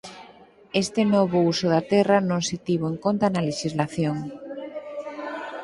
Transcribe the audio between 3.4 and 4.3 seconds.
lexislación.